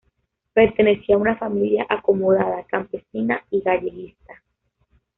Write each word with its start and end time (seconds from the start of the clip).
Pertenecía 0.55 1.13
a 1.13 1.19
una 1.19 1.37
familia 1.37 1.85
acomodada 1.87 2.63
campesina 2.65 3.45
y 3.51 3.61
galleguista. 3.61 4.41